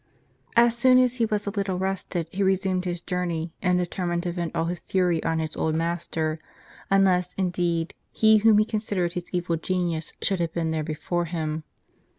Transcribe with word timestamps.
As 0.55 0.75
soon 0.75 0.97
as 0.97 1.17
he 1.17 1.27
was 1.27 1.45
a 1.45 1.51
little 1.51 1.77
rested, 1.77 2.25
he 2.31 2.41
resumed 2.41 2.85
his 2.85 3.01
joui 3.03 3.27
ney, 3.27 3.51
and 3.61 3.77
determined 3.77 4.23
to 4.23 4.31
vent 4.31 4.55
all 4.55 4.65
his 4.65 4.79
fury 4.79 5.23
on 5.23 5.37
his 5.37 5.55
old 5.55 5.75
master; 5.75 6.39
unless, 6.89 7.35
indeed, 7.35 7.93
he 8.11 8.37
whom 8.37 8.57
he 8.57 8.65
considered 8.65 9.13
his 9.13 9.25
evil 9.31 9.57
genius 9.57 10.13
should 10.23 10.39
have 10.39 10.53
been 10.53 10.71
there 10.71 10.83
before 10.83 11.25
him. 11.25 11.65